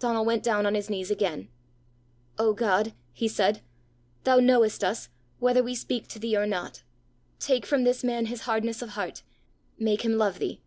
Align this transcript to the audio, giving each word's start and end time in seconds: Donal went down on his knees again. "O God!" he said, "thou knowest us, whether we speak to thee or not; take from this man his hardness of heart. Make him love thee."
Donal 0.00 0.24
went 0.24 0.42
down 0.42 0.66
on 0.66 0.74
his 0.74 0.90
knees 0.90 1.08
again. 1.08 1.46
"O 2.36 2.52
God!" 2.52 2.94
he 3.12 3.28
said, 3.28 3.60
"thou 4.24 4.40
knowest 4.40 4.82
us, 4.82 5.08
whether 5.38 5.62
we 5.62 5.76
speak 5.76 6.08
to 6.08 6.18
thee 6.18 6.36
or 6.36 6.46
not; 6.46 6.82
take 7.38 7.64
from 7.64 7.84
this 7.84 8.02
man 8.02 8.26
his 8.26 8.40
hardness 8.40 8.82
of 8.82 8.88
heart. 8.98 9.22
Make 9.78 10.02
him 10.02 10.14
love 10.18 10.40
thee." 10.40 10.60